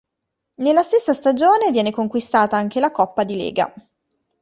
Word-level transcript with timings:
Nella 0.55 0.81
stessa 0.81 1.13
stagione 1.13 1.69
viene 1.69 1.91
conquistata 1.91 2.57
anche 2.57 2.79
la 2.79 2.89
coppa 2.89 3.23
di 3.23 3.35
lega. 3.35 3.71